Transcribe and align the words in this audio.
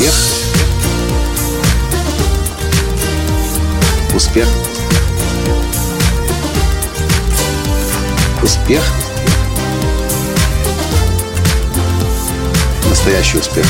Успех. 0.00 0.14
Успех. 4.14 4.48
Успех. 8.42 8.82
Настоящий 12.88 13.38
успех. 13.38 13.66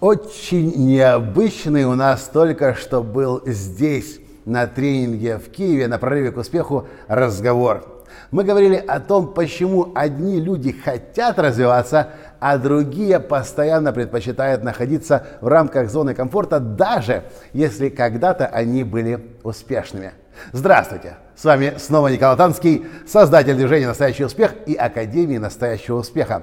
Очень 0.00 0.74
необычный 0.76 1.84
у 1.84 1.94
нас 1.94 2.28
только 2.30 2.74
что 2.74 3.02
был 3.02 3.42
здесь, 3.46 4.20
на 4.44 4.66
тренинге 4.66 5.38
в 5.38 5.50
Киеве, 5.50 5.88
на 5.88 5.96
прорыве 5.96 6.32
к 6.32 6.36
успеху, 6.36 6.86
разговор. 7.08 7.96
Мы 8.30 8.44
говорили 8.44 8.76
о 8.76 9.00
том, 9.00 9.32
почему 9.32 9.92
одни 9.94 10.40
люди 10.40 10.72
хотят 10.72 11.38
развиваться, 11.38 12.10
а 12.40 12.58
другие 12.58 13.20
постоянно 13.20 13.92
предпочитают 13.92 14.62
находиться 14.62 15.26
в 15.40 15.48
рамках 15.48 15.90
зоны 15.90 16.14
комфорта, 16.14 16.60
даже 16.60 17.24
если 17.52 17.88
когда-то 17.88 18.46
они 18.46 18.84
были 18.84 19.36
успешными. 19.42 20.12
Здравствуйте! 20.52 21.16
С 21.34 21.44
вами 21.44 21.74
снова 21.78 22.08
Николай 22.08 22.36
Танский, 22.36 22.86
создатель 23.06 23.54
движения 23.54 23.86
«Настоящий 23.86 24.24
успех» 24.24 24.54
и 24.66 24.74
Академии 24.74 25.38
«Настоящего 25.38 25.96
успеха». 25.96 26.42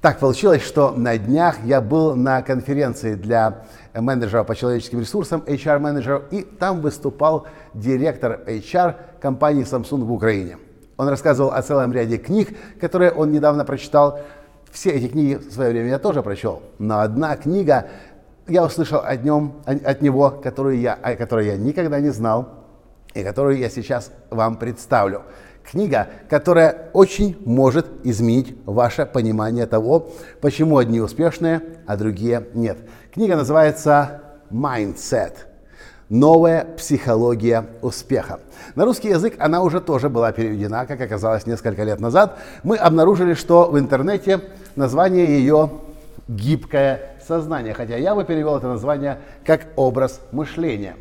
Так 0.00 0.18
получилось, 0.18 0.62
что 0.62 0.90
на 0.90 1.16
днях 1.16 1.56
я 1.64 1.80
был 1.80 2.14
на 2.14 2.42
конференции 2.42 3.14
для 3.14 3.64
менеджеров 3.94 4.46
по 4.46 4.54
человеческим 4.54 5.00
ресурсам, 5.00 5.42
HR-менеджеров, 5.46 6.24
и 6.30 6.42
там 6.42 6.82
выступал 6.82 7.46
директор 7.72 8.40
HR 8.46 8.96
компании 9.18 9.64
Samsung 9.64 10.04
в 10.04 10.12
Украине. 10.12 10.58
Он 10.98 11.08
рассказывал 11.08 11.52
о 11.52 11.62
целом 11.62 11.92
ряде 11.92 12.18
книг, 12.18 12.54
которые 12.80 13.12
он 13.12 13.32
недавно 13.32 13.64
прочитал. 13.64 14.20
Все 14.74 14.90
эти 14.90 15.06
книги 15.06 15.36
в 15.36 15.52
свое 15.52 15.70
время 15.70 15.88
я 15.88 15.98
тоже 16.00 16.20
прочел, 16.20 16.60
но 16.80 16.98
одна 16.98 17.36
книга, 17.36 17.86
я 18.48 18.64
услышал 18.64 19.00
о 19.04 19.14
нем, 19.14 19.62
от 19.66 20.02
него, 20.02 20.30
которую 20.30 20.80
я, 20.80 20.94
о 20.94 21.14
которой 21.14 21.46
я 21.46 21.56
никогда 21.56 22.00
не 22.00 22.08
знал, 22.10 22.48
и 23.14 23.22
которую 23.22 23.56
я 23.56 23.70
сейчас 23.70 24.10
вам 24.30 24.56
представлю. 24.56 25.22
Книга, 25.62 26.08
которая 26.28 26.90
очень 26.92 27.40
может 27.46 27.86
изменить 28.02 28.58
ваше 28.66 29.06
понимание 29.06 29.66
того, 29.66 30.10
почему 30.40 30.78
одни 30.78 31.00
успешные, 31.00 31.62
а 31.86 31.96
другие 31.96 32.48
нет. 32.52 32.78
Книга 33.12 33.36
называется 33.36 34.22
«Mindset. 34.50 35.34
Новая 36.08 36.64
психология 36.76 37.66
успеха». 37.82 38.40
На 38.74 38.84
русский 38.84 39.08
язык 39.08 39.34
она 39.38 39.62
уже 39.62 39.80
тоже 39.80 40.08
была 40.08 40.32
переведена, 40.32 40.86
как 40.86 41.00
оказалось, 41.00 41.46
несколько 41.46 41.82
лет 41.84 42.00
назад. 42.00 42.38
Мы 42.62 42.76
обнаружили, 42.76 43.34
что 43.34 43.70
в 43.70 43.78
интернете 43.78 44.40
название 44.76 45.26
ее 45.26 45.70
«Гибкое 46.28 47.16
сознание», 47.26 47.74
хотя 47.74 47.96
я 47.96 48.14
бы 48.14 48.24
перевел 48.24 48.56
это 48.56 48.68
название 48.68 49.18
как 49.44 49.66
«Образ 49.76 50.20
мышления». 50.32 50.96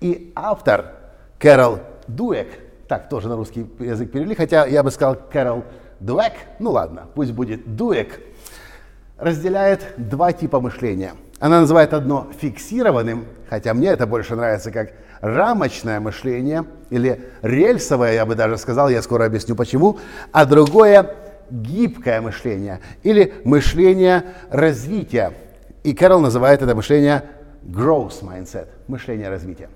И 0.00 0.32
автор 0.34 0.92
Кэрол 1.38 1.78
Дуэк– 2.06 2.48
так 2.88 3.08
тоже 3.08 3.28
на 3.28 3.36
русский 3.36 3.66
язык 3.78 4.10
перевели, 4.10 4.34
хотя 4.34 4.66
я 4.66 4.82
бы 4.82 4.90
сказал 4.90 5.16
Кэрол 5.30 5.62
Дуэк, 6.00 6.32
ну 6.58 6.70
ладно, 6.70 7.06
пусть 7.14 7.32
будет 7.32 7.76
Дуэк, 7.76 8.18
разделяет 9.18 9.94
два 9.96 10.32
типа 10.32 10.60
мышления. 10.60 11.12
Она 11.40 11.60
называет 11.60 11.92
одно 11.92 12.28
фиксированным, 12.40 13.26
хотя 13.48 13.74
мне 13.74 13.88
это 13.88 14.06
больше 14.06 14.34
нравится 14.34 14.70
как 14.72 14.92
рамочное 15.20 16.00
мышление 16.00 16.64
или 16.90 17.30
рельсовое, 17.42 18.14
я 18.14 18.26
бы 18.26 18.34
даже 18.34 18.58
сказал, 18.58 18.88
я 18.88 19.02
скоро 19.02 19.24
объясню 19.24 19.54
почему, 19.54 19.98
а 20.32 20.44
другое 20.44 21.14
гибкое 21.50 22.20
мышление 22.20 22.80
или 23.02 23.34
мышление 23.44 24.24
развития. 24.50 25.32
И 25.84 25.94
Кэрол 25.94 26.20
называет 26.20 26.62
это 26.62 26.74
мышление 26.74 27.24
growth 27.62 28.22
mindset, 28.22 28.68
мышление 28.86 29.28
развития. 29.28 29.68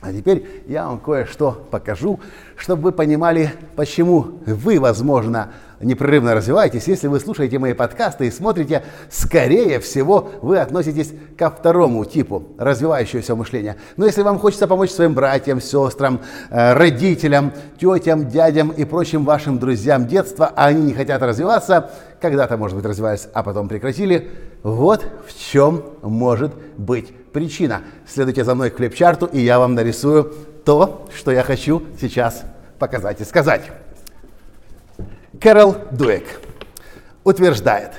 А 0.00 0.12
теперь 0.12 0.64
я 0.66 0.86
вам 0.86 0.98
кое-что 0.98 1.66
покажу, 1.70 2.20
чтобы 2.56 2.82
вы 2.82 2.92
понимали, 2.92 3.52
почему 3.74 4.40
вы, 4.44 4.78
возможно, 4.78 5.52
непрерывно 5.84 6.34
развиваетесь. 6.34 6.88
Если 6.88 7.06
вы 7.06 7.20
слушаете 7.20 7.58
мои 7.58 7.72
подкасты 7.72 8.26
и 8.26 8.30
смотрите, 8.30 8.82
скорее 9.10 9.80
всего, 9.80 10.30
вы 10.42 10.58
относитесь 10.58 11.12
ко 11.36 11.50
второму 11.50 12.04
типу 12.04 12.44
развивающегося 12.58 13.36
мышления. 13.36 13.76
Но 13.96 14.06
если 14.06 14.22
вам 14.22 14.38
хочется 14.38 14.66
помочь 14.66 14.90
своим 14.90 15.14
братьям, 15.14 15.60
сестрам, 15.60 16.20
э, 16.50 16.72
родителям, 16.74 17.52
тетям, 17.78 18.28
дядям 18.28 18.70
и 18.70 18.84
прочим 18.84 19.24
вашим 19.24 19.58
друзьям 19.58 20.06
детства, 20.06 20.50
а 20.54 20.66
они 20.66 20.82
не 20.82 20.92
хотят 20.94 21.22
развиваться, 21.22 21.90
когда-то, 22.20 22.56
может 22.56 22.76
быть, 22.76 22.86
развивались, 22.86 23.28
а 23.32 23.42
потом 23.42 23.68
прекратили, 23.68 24.30
вот 24.62 25.04
в 25.26 25.38
чем 25.38 25.84
может 26.02 26.52
быть 26.78 27.14
причина. 27.32 27.82
Следуйте 28.06 28.44
за 28.44 28.54
мной 28.54 28.70
к 28.70 28.76
флипчарту, 28.76 29.26
и 29.26 29.40
я 29.40 29.58
вам 29.58 29.74
нарисую 29.74 30.32
то, 30.64 31.06
что 31.14 31.30
я 31.30 31.42
хочу 31.42 31.82
сейчас 32.00 32.44
показать 32.78 33.20
и 33.20 33.24
сказать. 33.24 33.62
Кэрол 35.44 35.76
Дуэк 35.90 36.40
утверждает, 37.22 37.90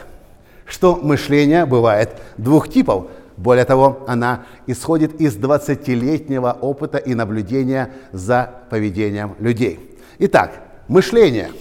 что 0.65 0.95
мышление 0.95 1.67
бывает 1.67 2.19
двух 2.37 2.69
типов. 2.69 3.05
Более 3.37 3.65
того, 3.65 4.03
она 4.07 4.45
исходит 4.65 5.21
из 5.21 5.37
20-летнего 5.37 6.57
опыта 6.59 6.97
и 6.97 7.13
наблюдения 7.13 7.91
за 8.11 8.51
поведением 8.71 9.35
людей. 9.37 9.95
Итак, 10.17 10.53
мышление. 10.87 11.51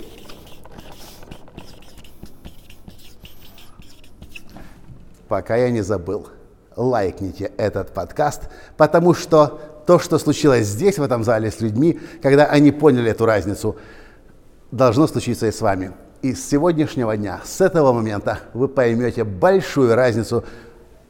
Пока 5.28 5.56
я 5.56 5.68
не 5.68 5.82
забыл– 5.82 6.28
лайкните 6.76 7.52
этот 7.58 7.92
подкаст, 7.92 8.44
потому 8.78 9.12
что 9.12 9.60
то, 9.86 9.98
что 9.98 10.18
случилось 10.18 10.66
здесь, 10.66 10.98
в 10.98 11.02
этом 11.02 11.24
зале 11.24 11.50
с 11.50 11.60
людьми, 11.60 12.00
когда 12.22 12.46
они 12.46 12.72
поняли 12.72 13.10
эту 13.10 13.26
разницу, 13.26 13.76
должно 14.74 15.06
случиться 15.06 15.46
и 15.46 15.52
с 15.52 15.60
вами. 15.60 15.92
И 16.22 16.34
с 16.34 16.48
сегодняшнего 16.48 17.16
дня, 17.16 17.40
с 17.44 17.60
этого 17.60 17.92
момента 17.92 18.40
вы 18.54 18.66
поймете 18.66 19.24
большую 19.24 19.94
разницу 19.94 20.44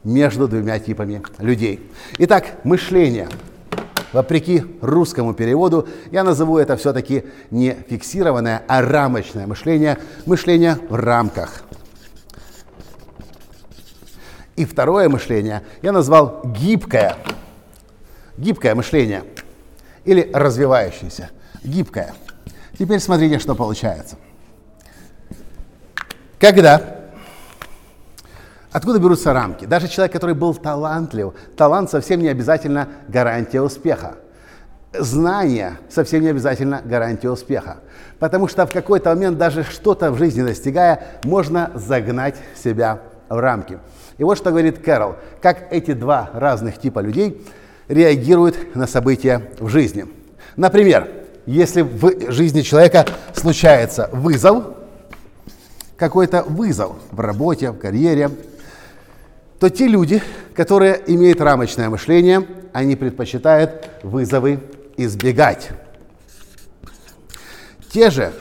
между 0.03 0.47
двумя 0.47 0.79
типами 0.79 1.23
людей. 1.39 1.91
Итак, 2.19 2.45
мышление. 2.63 3.27
Вопреки 4.13 4.63
русскому 4.81 5.33
переводу, 5.33 5.87
я 6.11 6.23
назову 6.23 6.57
это 6.57 6.77
все-таки 6.77 7.25
не 7.49 7.75
фиксированное, 7.89 8.61
а 8.67 8.81
рамочное 8.81 9.47
мышление, 9.47 9.97
мышление 10.25 10.77
в 10.89 10.95
рамках. 10.95 11.63
И 14.55 14.63
второе 14.63 15.09
мышление 15.09 15.63
я 15.81 15.91
назвал 15.91 16.41
гибкое. 16.45 17.15
Гибкое 18.37 18.75
мышление. 18.75 19.23
Или 20.05 20.29
развивающееся. 20.33 21.31
Гибкое. 21.63 22.13
Теперь 22.77 22.99
смотрите, 22.99 23.39
что 23.39 23.55
получается. 23.55 24.17
Когда 26.39 26.95
Откуда 28.75 28.99
берутся 28.99 29.31
рамки? 29.31 29.63
Даже 29.63 29.87
человек, 29.87 30.11
который 30.11 30.35
был 30.35 30.53
талантлив, 30.53 31.33
талант 31.55 31.89
совсем 31.89 32.19
не 32.19 32.27
обязательно 32.27 32.89
гарантия 33.07 33.61
успеха. 33.61 34.15
Знание 34.91 35.77
совсем 35.87 36.21
не 36.21 36.27
обязательно 36.27 36.81
гарантия 36.83 37.29
успеха. 37.29 37.77
Потому 38.19 38.49
что 38.49 38.67
в 38.67 38.73
какой-то 38.73 39.11
момент 39.11 39.37
даже 39.37 39.63
что-то 39.63 40.11
в 40.11 40.17
жизни 40.17 40.43
достигая, 40.43 41.01
можно 41.23 41.71
загнать 41.73 42.35
себя 42.61 42.99
в 43.29 43.39
рамки. 43.39 43.79
И 44.17 44.25
вот 44.25 44.37
что 44.37 44.49
говорит 44.49 44.79
Кэрол, 44.79 45.15
как 45.41 45.71
эти 45.71 45.93
два 45.93 46.29
разных 46.33 46.77
типа 46.77 46.99
людей 46.99 47.47
реагируют 47.87 48.75
на 48.75 48.87
события 48.87 49.51
в 49.57 49.69
жизни. 49.69 50.05
Например, 50.57 51.07
если 51.45 51.81
в 51.81 52.31
жизни 52.31 52.61
человека 52.61 53.05
случается 53.33 54.09
вызов, 54.11 54.63
какой-то 55.97 56.43
вызов 56.43 56.95
в 57.11 57.19
работе, 57.19 57.71
в 57.71 57.77
карьере, 57.77 58.29
то 59.59 59.69
те 59.69 59.87
люди, 59.87 60.21
которые 60.53 61.01
имеют 61.07 61.39
рамочное 61.39 61.89
мышление, 61.89 62.45
они 62.73 62.95
предпочитают 62.95 63.89
вызовы 64.03 64.59
избегать. 64.97 65.69
Те 67.89 68.09
же, 68.09 68.33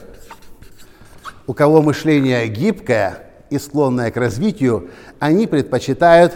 у 1.46 1.54
кого 1.54 1.82
мышление 1.82 2.48
гибкое, 2.48 3.24
и 3.50 3.58
склонная 3.58 4.10
к 4.10 4.16
развитию, 4.16 4.90
они 5.20 5.46
предпочитают 5.46 6.34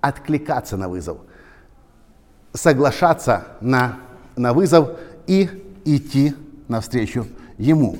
откликаться 0.00 0.76
на 0.76 0.88
вызов, 0.88 1.18
соглашаться 2.56 3.46
на, 3.60 4.00
на 4.34 4.52
вызов 4.52 4.98
и 5.26 5.48
идти 5.84 6.34
навстречу 6.68 7.26
ему. 7.58 7.98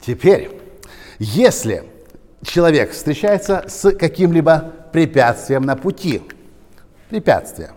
Теперь, 0.00 0.50
если 1.18 1.88
человек 2.42 2.90
встречается 2.90 3.64
с 3.68 3.92
каким-либо 3.92 4.72
препятствием 4.92 5.62
на 5.62 5.76
пути, 5.76 6.22
препятствие, 7.08 7.70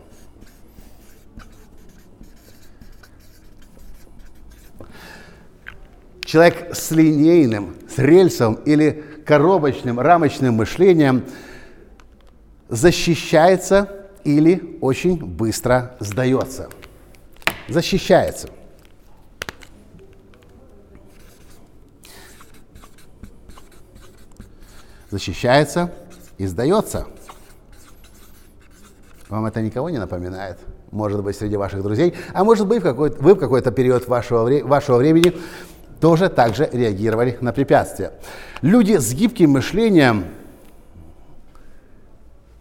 человек 6.21 6.75
с 6.75 6.89
линейным, 6.91 7.75
с 7.87 7.99
рельсом 7.99 8.55
или 8.65 9.14
коробочным, 9.25 9.99
рамочным 9.99 10.55
мышлением 10.55 11.25
защищается 12.69 14.07
или 14.23 14.77
очень 14.81 15.17
быстро 15.17 15.97
сдается. 15.99 16.69
Защищается. 17.67 18.49
Защищается 25.09 25.93
и 26.37 26.45
сдается. 26.45 27.07
Вам 29.29 29.45
это 29.45 29.61
никого 29.61 29.89
не 29.89 29.97
напоминает? 29.97 30.59
Может 30.91 31.23
быть, 31.23 31.35
среди 31.35 31.57
ваших 31.57 31.81
друзей, 31.81 32.13
а 32.33 32.43
может 32.43 32.67
быть, 32.67 32.79
в 32.79 32.83
какой 32.83 33.09
вы 33.09 33.33
в 33.33 33.39
какой-то 33.39 33.71
период 33.71 34.07
вашего, 34.07 34.49
вашего 34.63 34.97
времени 34.97 35.33
тоже 36.05 36.29
также 36.29 36.69
реагировали 36.71 37.35
на 37.41 37.51
препятствия. 37.51 38.11
Люди 38.61 38.95
с 38.95 39.11
гибким 39.11 39.53
мышлением, 39.53 40.25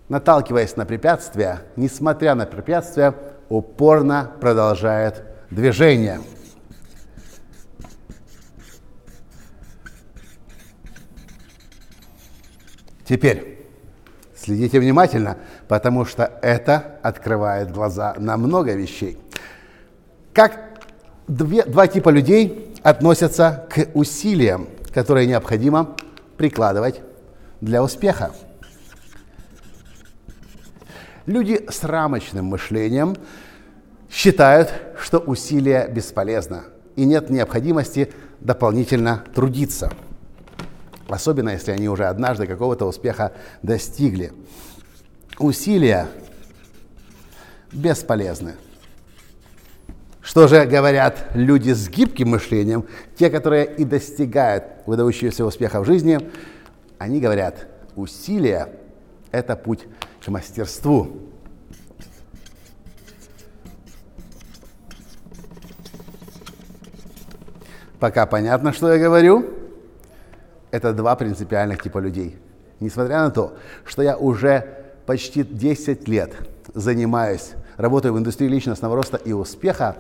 наталкиваясь 0.08 0.76
на 0.76 0.86
препятствия, 0.86 1.60
несмотря 1.76 2.34
на 2.34 2.46
препятствия, 2.46 3.14
упорно 3.50 4.30
продолжают 4.40 5.24
движение. 5.50 6.22
Теперь 13.04 13.66
следите 14.34 14.80
внимательно, 14.80 15.36
потому 15.68 16.06
что 16.06 16.38
это 16.40 16.98
открывает 17.02 17.70
глаза 17.70 18.14
на 18.16 18.38
много 18.38 18.72
вещей. 18.72 19.18
Как 20.32 20.73
две, 21.28 21.64
два 21.64 21.86
типа 21.86 22.10
людей 22.10 22.74
относятся 22.82 23.66
к 23.70 23.88
усилиям, 23.94 24.68
которые 24.92 25.26
необходимо 25.26 25.96
прикладывать 26.36 27.00
для 27.60 27.82
успеха. 27.82 28.32
Люди 31.26 31.64
с 31.70 31.82
рамочным 31.84 32.46
мышлением 32.46 33.16
считают, 34.10 34.72
что 35.00 35.18
усилия 35.18 35.88
бесполезно 35.88 36.64
и 36.96 37.04
нет 37.04 37.30
необходимости 37.30 38.12
дополнительно 38.40 39.24
трудиться. 39.34 39.90
Особенно, 41.08 41.50
если 41.50 41.72
они 41.72 41.88
уже 41.88 42.04
однажды 42.04 42.46
какого-то 42.46 42.86
успеха 42.86 43.32
достигли. 43.62 44.32
Усилия 45.38 46.08
бесполезны. 47.72 48.54
Что 50.24 50.48
же 50.48 50.64
говорят 50.64 51.26
люди 51.34 51.72
с 51.72 51.86
гибким 51.90 52.30
мышлением, 52.30 52.86
те, 53.14 53.28
которые 53.28 53.66
и 53.66 53.84
достигают 53.84 54.64
выдающегося 54.86 55.44
успеха 55.44 55.82
в 55.82 55.84
жизни, 55.84 56.18
они 56.96 57.20
говорят, 57.20 57.66
усилие– 57.94 58.68
это 59.32 59.54
путь 59.54 59.80
к 60.24 60.28
мастерству. 60.28 61.10
Пока 68.00 68.24
понятно, 68.24 68.72
что 68.72 68.90
я 68.90 68.98
говорю? 68.98 69.50
Это 70.70 70.94
два 70.94 71.16
принципиальных 71.16 71.82
типа 71.82 71.98
людей. 71.98 72.38
Несмотря 72.80 73.24
на 73.24 73.30
то, 73.30 73.58
что 73.84 74.00
я 74.00 74.16
уже 74.16 74.86
почти 75.04 75.44
10 75.44 76.08
лет 76.08 76.32
занимаюсь 76.72 77.52
работаю 77.76 78.14
в 78.14 78.18
индустрии 78.18 78.48
личностного 78.48 78.96
роста 78.96 79.16
и 79.16 79.32
успеха, 79.32 79.96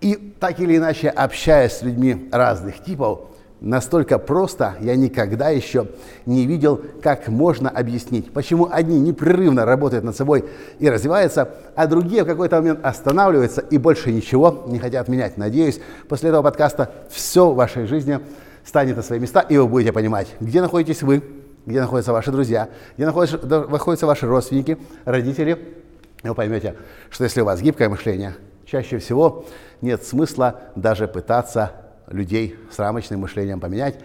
и 0.00 0.14
так 0.38 0.60
или 0.60 0.76
иначе 0.76 1.08
общаясь 1.08 1.72
с 1.72 1.82
людьми 1.82 2.28
разных 2.30 2.82
типов, 2.82 3.20
настолько 3.60 4.18
просто 4.18 4.76
я 4.80 4.94
никогда 4.94 5.48
еще 5.48 5.88
не 6.26 6.46
видел, 6.46 6.80
как 7.02 7.26
можно 7.28 7.68
объяснить, 7.68 8.32
почему 8.32 8.68
одни 8.70 9.00
непрерывно 9.00 9.64
работают 9.64 10.04
над 10.04 10.16
собой 10.16 10.44
и 10.78 10.88
развиваются, 10.88 11.50
а 11.74 11.86
другие 11.86 12.22
в 12.22 12.26
какой-то 12.26 12.56
момент 12.56 12.80
останавливаются 12.84 13.60
и 13.60 13.78
больше 13.78 14.12
ничего 14.12 14.64
не 14.68 14.78
хотят 14.78 15.08
менять. 15.08 15.36
Надеюсь, 15.36 15.80
после 16.08 16.28
этого 16.28 16.42
подкаста 16.42 16.92
все 17.10 17.50
в 17.50 17.56
вашей 17.56 17.86
жизни 17.86 18.20
станет 18.64 18.96
на 18.96 19.02
свои 19.02 19.18
места, 19.18 19.40
и 19.40 19.56
вы 19.56 19.66
будете 19.66 19.92
понимать, 19.92 20.28
где 20.40 20.60
находитесь 20.60 21.02
вы, 21.02 21.22
где 21.66 21.80
находятся 21.80 22.12
ваши 22.12 22.30
друзья, 22.30 22.68
где 22.96 23.06
находятся, 23.06 24.06
ваши 24.06 24.26
родственники, 24.26 24.78
родители, 25.04 25.77
вы 26.22 26.34
поймете, 26.34 26.74
что 27.10 27.24
если 27.24 27.40
у 27.40 27.44
вас 27.44 27.60
гибкое 27.60 27.88
мышление, 27.88 28.34
чаще 28.66 28.98
всего 28.98 29.46
нет 29.80 30.04
смысла 30.04 30.60
даже 30.74 31.06
пытаться 31.06 31.72
людей 32.08 32.56
с 32.70 32.78
рамочным 32.78 33.20
мышлением 33.20 33.60
поменять, 33.60 33.96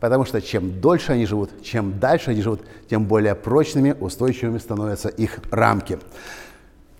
потому 0.00 0.24
что 0.24 0.40
чем 0.40 0.80
дольше 0.80 1.12
они 1.12 1.26
живут, 1.26 1.62
чем 1.62 1.98
дальше 1.98 2.30
они 2.30 2.42
живут, 2.42 2.62
тем 2.88 3.04
более 3.04 3.34
прочными, 3.34 3.94
устойчивыми 3.98 4.58
становятся 4.58 5.08
их 5.08 5.38
рамки. 5.50 5.98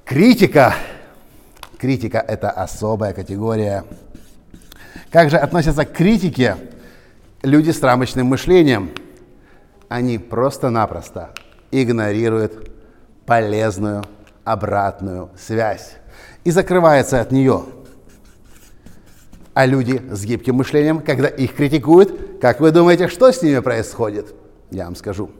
Критика. 0.05 0.75
Критика– 1.79 2.19
это 2.29 2.51
особая 2.51 3.13
категория. 3.13 3.85
Как 5.11 5.31
же 5.31 5.37
относятся 5.37 5.85
к 5.85 5.93
критике 5.93 6.57
люди 7.43 7.71
с 7.71 7.81
рамочным 7.83 8.27
мышлением? 8.27 8.91
Они 9.89 10.19
просто-напросто 10.19 11.31
игнорируют 11.71 12.71
полезную 13.25 14.05
обратную 14.53 15.31
связь 15.39 15.97
и 16.45 16.51
закрывается 16.51 17.21
от 17.21 17.31
нее. 17.33 17.65
А 19.55 19.67
люди 19.67 20.03
с 20.11 20.25
гибким 20.25 20.57
мышлением, 20.57 21.01
когда 21.01 21.29
их 21.29 21.55
критикуют, 21.55 22.41
как 22.41 22.61
вы 22.61 22.71
думаете, 22.71 23.09
что 23.09 23.31
с 23.31 23.43
ними 23.43 23.59
происходит? 23.59 24.35
Я 24.71 24.85
вам 24.85 24.97
скажу. 24.97 25.31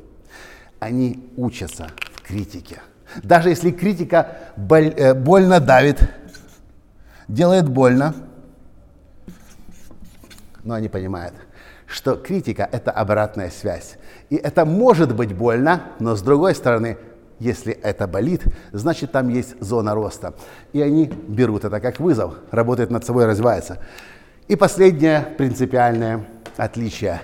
Они 0.81 1.31
учатся 1.37 1.89
в 2.17 2.23
критике. 2.23 2.81
Даже 3.23 3.49
если 3.49 3.71
критика 3.71 4.37
боль, 4.57 4.93
э, 4.97 5.15
больно 5.15 5.61
давит, 5.61 6.03
делает 7.29 7.69
больно, 7.69 8.15
но 10.65 10.75
они 10.75 10.89
понимают, 10.89 11.35
что 11.87 12.17
критика– 12.17 12.69
это 12.73 12.91
обратная 12.91 13.51
связь. 13.51 13.97
И 14.29 14.37
это 14.37 14.67
может 14.67 15.15
быть 15.15 15.35
больно, 15.35 15.85
но 16.01 16.15
с 16.17 16.23
другой 16.23 16.55
стороны, 16.55 16.99
если 17.39 17.73
это 17.73 18.07
болит, 18.07 18.43
значит 18.73 19.13
там 19.13 19.29
есть 19.29 19.61
зона 19.61 19.95
роста. 19.95 20.35
И 20.73 20.81
они 20.81 21.07
берут 21.07 21.65
это 21.65 21.81
как 21.81 22.01
вызов, 22.01 22.35
работают 22.51 22.91
над 22.91 23.05
собой, 23.05 23.27
развиваются. 23.27 23.79
И 24.49 24.57
последнее 24.57 25.27
принципиальное 25.37 26.27
отличие. 26.57 27.21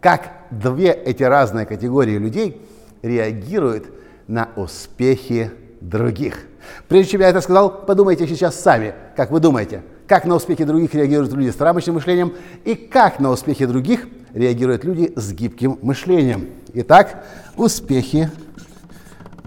Как 0.00 0.30
две 0.50 0.92
эти 0.92 1.22
разные 1.22 1.66
категории 1.66 2.18
людей 2.18 2.62
реагируют 3.02 3.86
на 4.26 4.48
успехи 4.56 5.50
других. 5.80 6.46
Прежде 6.88 7.12
чем 7.12 7.20
я 7.22 7.28
это 7.28 7.40
сказал, 7.40 7.84
подумайте 7.86 8.26
сейчас 8.26 8.58
сами, 8.60 8.94
как 9.16 9.30
вы 9.30 9.40
думаете, 9.40 9.82
как 10.06 10.24
на 10.24 10.34
успехи 10.34 10.64
других 10.64 10.94
реагируют 10.94 11.32
люди 11.32 11.50
с 11.50 11.60
рамочным 11.60 11.96
мышлением 11.96 12.34
и 12.64 12.74
как 12.74 13.20
на 13.20 13.30
успехи 13.30 13.66
других 13.66 14.06
реагируют 14.32 14.84
люди 14.84 15.12
с 15.16 15.32
гибким 15.32 15.78
мышлением. 15.82 16.48
Итак, 16.74 17.24
успехи 17.56 18.30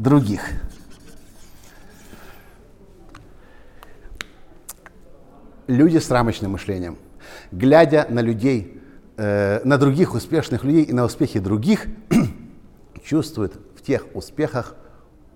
других. 0.01 0.41
Люди 5.67 6.00
с 6.00 6.10
рамочным 6.10 6.51
мышлением, 6.51 6.98
глядя 7.51 8.08
на 8.10 8.20
людей, 8.20 8.81
э, 9.17 9.62
на 9.63 9.77
других 9.77 10.15
успешных 10.15 10.63
людей 10.63 10.84
и 10.84 10.93
на 10.93 11.05
успехи 11.05 11.39
других, 11.39 11.86
чувствуют 13.03 13.53
в 13.75 13.81
тех 13.84 14.08
успехах 14.15 14.75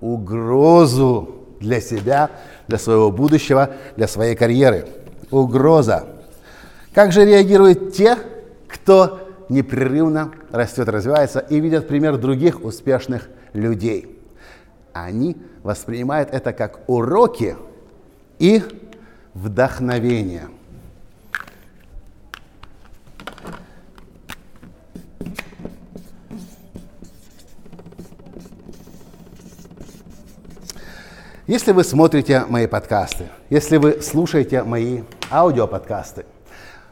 угрозу 0.02 1.48
для 1.60 1.80
себя, 1.80 2.32
для 2.68 2.80
своего 2.80 3.12
будущего, 3.12 3.76
для 3.96 4.08
своей 4.08 4.36
карьеры. 4.36 4.88
Угроза. 5.32 6.08
Как 6.94 7.12
же 7.12 7.24
реагируют 7.24 7.94
те, 7.94 8.18
кто 8.68 9.30
непрерывно 9.48 10.32
растет, 10.52 10.90
развивается 10.90 11.40
и 11.40 11.60
видят 11.60 11.88
пример 11.88 12.18
других 12.18 12.64
успешных 12.64 13.30
людей? 13.54 14.15
Они 15.04 15.36
воспринимают 15.62 16.30
это 16.32 16.54
как 16.54 16.88
уроки 16.88 17.58
и 18.40 18.64
вдохновение. 19.34 20.48
Если 31.46 31.74
вы 31.74 31.84
смотрите 31.84 32.46
мои 32.48 32.66
подкасты, 32.66 33.26
если 33.50 33.78
вы 33.78 34.02
слушаете 34.02 34.64
мои 34.64 35.04
аудиоподкасты, 35.30 36.26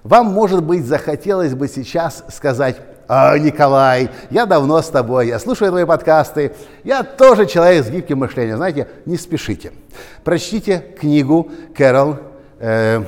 вам, 0.04 0.28
может 0.28 0.62
быть, 0.62 0.86
захотелось 0.86 1.56
бы 1.56 1.70
сейчас 1.70 2.24
сказать, 2.30 2.76
а, 3.15 3.38
Николай, 3.38 4.10
я 4.32 4.46
давно 4.46 4.82
с 4.82 4.89
тобой, 4.89 5.27
я 5.27 5.39
слушаю 5.39 5.72
твои 5.72 5.86
подкасты, 5.86 6.55
я 6.84 7.03
тоже 7.03 7.46
человек 7.46 7.86
с 7.86 7.89
гибким 7.89 8.20
мышлением. 8.20 8.58
Знаете, 8.58 8.88
не 9.05 9.17
спешите. 9.17 9.72
Прочтите 10.24 10.79
книгу 11.00 11.51
Кэрол, 11.75 12.17
э, 12.60 13.03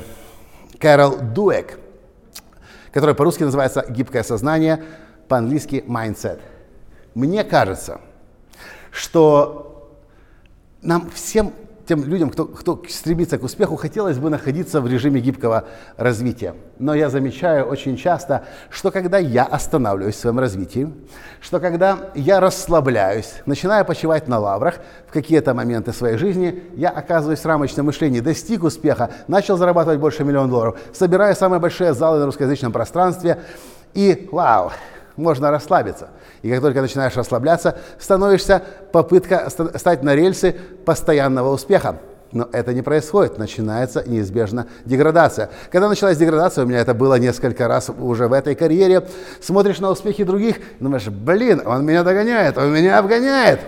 Кэрол 0.79 1.17
Дуэк 1.17 1.79
которое 2.95 3.13
по-русски 3.13 3.43
называется 3.43 3.85
«гибкое 3.89 4.23
сознание», 4.23 4.81
по-английски 5.27 5.83
«mindset». 5.85 6.39
Мне 7.13 7.43
кажется, 7.43 7.99
что 8.89 9.91
нам 10.81 11.11
всем 11.11 11.51
тем 11.87 12.03
людям, 12.03 12.29
кто, 12.29 12.45
кто 12.45 12.81
стремится 12.89 13.37
к 13.37 13.43
успеху, 13.43 13.75
хотелось 13.75 14.17
бы 14.17 14.29
находиться 14.29 14.81
в 14.81 14.87
режиме 14.87 15.21
гибкого 15.21 15.65
развития. 15.97 16.55
Но 16.79 16.93
я 16.93 17.09
замечаю 17.09 17.65
очень 17.65 17.95
часто, 17.95 18.43
что 18.69 18.91
когда 18.91 19.17
я 19.17 19.43
останавливаюсь 19.43 20.15
в 20.15 20.19
своем 20.19 20.39
развитии, 20.39 20.91
что 21.41 21.59
когда 21.59 22.11
я 22.15 22.39
расслабляюсь, 22.39 23.35
начинаю 23.45 23.85
почивать 23.85 24.27
на 24.27 24.39
лаврах 24.39 24.79
в 25.07 25.11
какие-то 25.11 25.53
моменты 25.53 25.93
своей 25.93 26.17
жизни, 26.17 26.63
я 26.75 26.89
оказываюсь 26.89 27.39
в 27.39 27.45
рамочном 27.45 27.85
мышлении, 27.85 28.19
достиг 28.19 28.63
успеха, 28.63 29.11
начал 29.27 29.57
зарабатывать 29.57 29.99
больше 29.99 30.23
миллиона 30.23 30.49
долларов, 30.49 30.79
собираю 30.93 31.35
самые 31.35 31.59
большие 31.59 31.93
залы 31.93 32.19
на 32.19 32.25
русскоязычном 32.25 32.71
пространстве, 32.71 33.39
и 33.93 34.27
вау, 34.31 34.71
можно 35.15 35.51
расслабиться. 35.51 36.09
И 36.41 36.49
как 36.49 36.61
только 36.61 36.81
начинаешь 36.81 37.15
расслабляться, 37.15 37.77
становишься 37.99 38.61
попытка 38.91 39.49
стать 39.49 40.03
на 40.03 40.15
рельсы 40.15 40.55
постоянного 40.85 41.51
успеха. 41.51 41.97
Но 42.31 42.49
это 42.51 42.73
не 42.73 42.81
происходит, 42.81 43.37
начинается 43.37 44.03
неизбежно 44.05 44.67
деградация. 44.83 45.49
Когда 45.71 45.87
началась 45.87 46.17
деградация, 46.17 46.65
у 46.65 46.67
меня 46.67 46.79
это 46.79 46.93
было 46.93 47.17
несколько 47.17 47.67
раз 47.67 47.89
уже 47.89 48.27
в 48.27 48.33
этой 48.33 48.55
карьере, 48.55 49.07
смотришь 49.41 49.79
на 49.79 49.89
успехи 49.89 50.23
других, 50.23 50.57
думаешь, 50.79 51.07
блин, 51.07 51.61
он 51.65 51.85
меня 51.85 52.03
догоняет, 52.03 52.57
он 52.57 52.73
меня 52.73 52.99
обгоняет. 52.99 53.61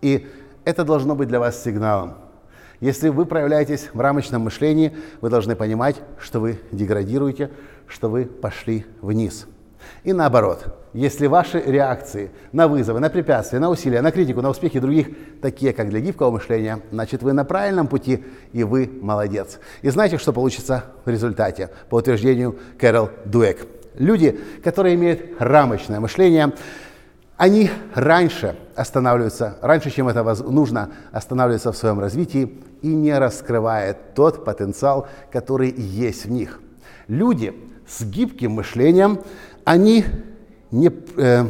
И 0.00 0.28
это 0.64 0.84
должно 0.84 1.16
быть 1.16 1.28
для 1.28 1.40
вас 1.40 1.60
сигналом. 1.62 2.14
Если 2.80 3.08
вы 3.08 3.26
проявляетесь 3.26 3.90
в 3.92 4.00
рамочном 4.00 4.42
мышлении, 4.42 4.96
вы 5.20 5.28
должны 5.28 5.56
понимать, 5.56 5.96
что 6.18 6.40
вы 6.40 6.60
деградируете, 6.70 7.50
что 7.86 8.08
вы 8.08 8.24
пошли 8.24 8.86
вниз. 9.02 9.46
И 10.04 10.12
наоборот, 10.12 10.76
если 10.92 11.26
ваши 11.26 11.60
реакции 11.60 12.30
на 12.52 12.68
вызовы, 12.68 13.00
на 13.00 13.10
препятствия, 13.10 13.58
на 13.58 13.70
усилия, 13.70 14.02
на 14.02 14.10
критику, 14.10 14.42
на 14.42 14.50
успехи 14.50 14.80
других 14.80 15.08
такие, 15.40 15.72
как 15.72 15.88
для 15.88 16.00
гибкого 16.00 16.30
мышления, 16.30 16.80
значит 16.90 17.22
вы 17.22 17.32
на 17.32 17.44
правильном 17.44 17.86
пути 17.86 18.24
и 18.52 18.64
вы 18.64 18.90
молодец. 19.00 19.60
И 19.82 19.90
знаете, 19.90 20.18
что 20.18 20.32
получится 20.32 20.84
в 21.04 21.10
результате, 21.10 21.70
по 21.88 21.96
утверждению 21.96 22.58
Кэрол 22.78 23.10
Дуэк. 23.24 23.66
Люди, 23.94 24.40
которые 24.64 24.94
имеют 24.94 25.20
рамочное 25.38 26.00
мышление, 26.00 26.52
они 27.36 27.70
раньше 27.94 28.56
останавливаются, 28.74 29.56
раньше, 29.62 29.90
чем 29.90 30.08
это 30.08 30.22
нужно, 30.44 30.90
останавливаются 31.10 31.72
в 31.72 31.76
своем 31.76 31.98
развитии 31.98 32.60
и 32.82 32.88
не 32.88 33.16
раскрывают 33.18 34.14
тот 34.14 34.44
потенциал, 34.44 35.08
который 35.32 35.70
есть 35.70 36.26
в 36.26 36.30
них. 36.30 36.60
Люди 37.08 37.54
с 37.88 38.04
гибким 38.04 38.52
мышлением 38.52 39.20
они, 39.64 40.04
не, 40.70 40.90
э, 41.16 41.44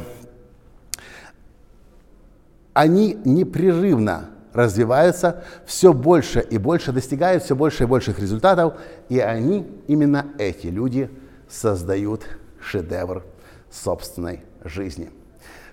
они 2.72 3.18
непрерывно 3.24 4.30
развиваются, 4.52 5.44
все 5.66 5.92
больше 5.92 6.40
и 6.40 6.58
больше 6.58 6.92
достигают 6.92 7.44
все 7.44 7.54
больше 7.54 7.84
и 7.84 7.86
больших 7.86 8.18
результатов, 8.18 8.74
и 9.08 9.20
они, 9.20 9.66
именно 9.86 10.26
эти 10.38 10.66
люди, 10.66 11.10
создают 11.48 12.22
шедевр 12.60 13.24
собственной 13.70 14.42
жизни. 14.64 15.10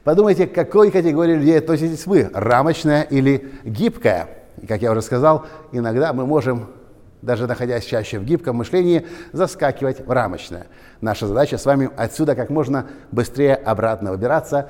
Подумайте, 0.03 0.47
к 0.47 0.53
какой 0.53 0.91
категории 0.91 1.35
людей 1.35 1.57
относитесь 1.57 2.05
вы, 2.07 2.29
рамочная 2.33 3.01
или 3.01 3.51
гибкая? 3.63 4.29
И, 4.61 4.65
как 4.65 4.81
я 4.81 4.91
уже 4.91 5.01
сказал, 5.01 5.45
иногда 5.71 6.13
мы 6.13 6.25
можем 6.25 6.67
даже 7.21 7.47
находясь 7.47 7.85
чаще 7.85 8.19
в 8.19 8.25
гибком 8.25 8.57
мышлении, 8.57 9.05
заскакивать 9.31 10.05
в 10.05 10.11
рамочное. 10.11 10.67
Наша 11.01 11.27
задача 11.27 11.57
с 11.57 11.65
вами 11.65 11.89
отсюда 11.97 12.35
как 12.35 12.49
можно 12.49 12.87
быстрее 13.11 13.55
обратно 13.55 14.11
выбираться 14.11 14.69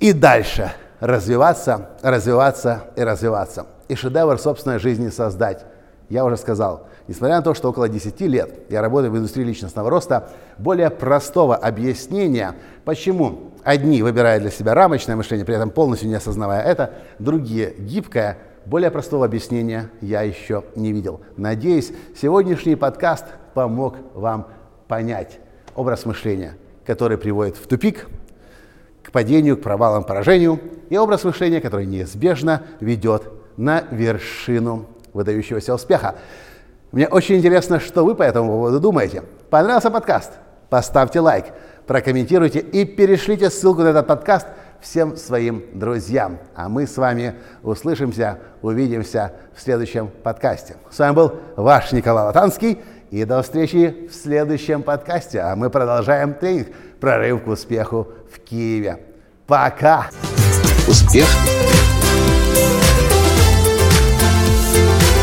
и 0.00 0.12
дальше 0.12 0.72
развиваться, 1.00 1.90
развиваться 2.02 2.84
и 2.96 3.02
развиваться. 3.02 3.66
И 3.88 3.94
шедевр 3.94 4.38
собственной 4.38 4.78
жизни 4.78 5.08
создать. 5.08 5.64
Я 6.08 6.24
уже 6.24 6.36
сказал, 6.36 6.86
несмотря 7.08 7.36
на 7.36 7.42
то, 7.42 7.54
что 7.54 7.70
около 7.70 7.88
10 7.88 8.20
лет 8.22 8.50
я 8.68 8.82
работаю 8.82 9.12
в 9.12 9.16
индустрии 9.16 9.44
личностного 9.44 9.90
роста, 9.90 10.30
более 10.58 10.90
простого 10.90 11.56
объяснения, 11.56 12.54
почему 12.84 13.52
одни 13.64 14.02
выбирают 14.02 14.42
для 14.42 14.50
себя 14.50 14.74
рамочное 14.74 15.16
мышление, 15.16 15.44
при 15.44 15.54
этом 15.54 15.70
полностью 15.70 16.08
не 16.08 16.14
осознавая 16.14 16.62
это, 16.62 16.94
другие 17.18 17.74
гибкое– 17.78 18.38
более 18.66 18.90
простого 18.90 19.24
объяснения 19.24 19.90
я 20.00 20.22
еще 20.22 20.64
не 20.76 20.92
видел. 20.92 21.20
Надеюсь, 21.36 21.92
сегодняшний 22.20 22.76
подкаст 22.76 23.24
помог 23.54 23.96
вам 24.14 24.48
понять 24.88 25.40
образ 25.74 26.04
мышления, 26.06 26.56
который 26.86 27.18
приводит 27.18 27.56
в 27.56 27.66
тупик, 27.66 28.06
к 29.02 29.10
падению, 29.10 29.56
к 29.56 29.62
провалам, 29.62 30.04
поражению, 30.04 30.60
и 30.90 30.96
образ 30.96 31.24
мышления, 31.24 31.60
который 31.60 31.86
неизбежно 31.86 32.62
ведет 32.80 33.24
на 33.56 33.84
вершину 33.90 34.86
выдающегося 35.12 35.74
успеха. 35.74 36.16
Мне 36.92 37.08
очень 37.08 37.36
интересно, 37.36 37.80
что 37.80 38.04
вы 38.04 38.14
по 38.14 38.22
этому 38.22 38.48
поводу 38.52 38.80
думаете. 38.80 39.22
Понравился 39.50 39.90
подкаст? 39.90 40.32
Поставьте 40.70 41.20
лайк, 41.20 41.46
прокомментируйте 41.86 42.60
и 42.60 42.84
перешлите 42.84 43.50
ссылку 43.50 43.82
на 43.82 43.88
этот 43.88 44.06
подкаст– 44.06 44.46
всем 44.82 45.16
своим 45.16 45.64
друзьям. 45.72 46.38
А 46.54 46.68
мы 46.68 46.86
с 46.86 46.96
вами 46.96 47.36
услышимся, 47.62 48.38
увидимся 48.60 49.32
в 49.54 49.62
следующем 49.62 50.10
подкасте. 50.22 50.76
С 50.90 50.98
вами 50.98 51.14
был 51.14 51.32
ваш 51.56 51.92
Николай 51.92 52.24
Латанский. 52.24 52.80
И 53.10 53.24
до 53.24 53.42
встречи 53.42 54.08
в 54.10 54.14
следующем 54.14 54.82
подкасте. 54.82 55.40
А 55.40 55.54
мы 55.54 55.68
продолжаем 55.70 56.34
тренинг 56.34 56.68
«Прорыв 56.98 57.44
к 57.44 57.46
успеху 57.46 58.08
в 58.32 58.40
Киеве». 58.40 59.00
Пока! 59.46 60.08
Успех! 60.88 61.26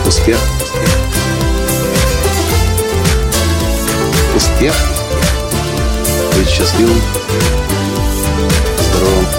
Успех! 0.06 0.38
Успех! 4.36 4.74
Быть 6.36 6.48
счастливым, 6.48 7.02
здоровым 8.78 9.39